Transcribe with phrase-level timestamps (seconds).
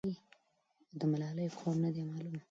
[0.99, 2.35] د ملالۍ قوم نه دی معلوم.